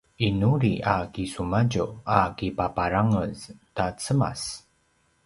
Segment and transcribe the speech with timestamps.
[0.27, 1.85] ’inuli a kisumadju
[2.17, 3.39] a kipaparangez
[3.75, 4.41] ta cemas